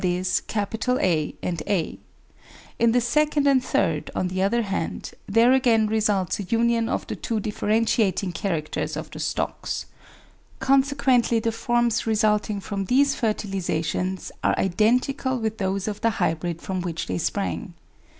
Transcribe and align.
A 0.01 0.03
338 0.23 1.35
APPENDIX 1.37 1.37
and 1.43 1.61
a; 1.69 1.99
in 2.79 2.91
the 2.91 2.99
second 2.99 3.45
and 3.45 3.63
third, 3.63 4.09
on 4.15 4.29
the 4.29 4.41
other 4.41 4.63
hand, 4.63 5.11
there 5.29 5.53
again 5.53 5.85
results 5.85 6.39
a 6.39 6.43
union 6.45 6.89
of 6.89 7.05
the 7.05 7.15
two 7.15 7.39
differentiating 7.39 8.31
characters 8.31 8.97
of 8.97 9.11
the 9.11 9.19
stocks, 9.19 9.85
consequently 10.59 11.39
the 11.39 11.51
forms 11.51 12.07
resulting 12.07 12.59
from 12.59 12.85
these 12.85 13.13
fertilisations 13.15 14.31
are 14.43 14.57
identical 14.57 15.37
with 15.37 15.59
those 15.59 15.87
of 15.87 16.01
the 16.01 16.09
hybrid 16.17 16.63
from 16.63 16.81
which 16.81 17.05
they 17.05 17.19
sprang. 17.19 17.75